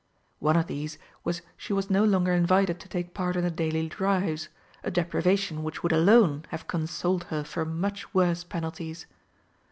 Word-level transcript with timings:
One 0.39 0.55
of 0.57 0.65
these 0.65 0.97
was 1.23 1.43
she 1.55 1.73
was 1.73 1.91
no 1.91 2.03
longer 2.03 2.33
invited 2.33 2.79
to 2.79 2.87
take 2.87 3.13
part 3.13 3.35
in 3.35 3.43
the 3.43 3.51
daily 3.51 3.87
drives, 3.87 4.49
a 4.83 4.89
deprivation 4.89 5.61
which 5.61 5.83
would 5.83 5.91
alone 5.91 6.43
have 6.49 6.65
consoled 6.65 7.25
her 7.25 7.43
for 7.43 7.65
much 7.65 8.11
worse 8.11 8.43
penalties. 8.43 9.05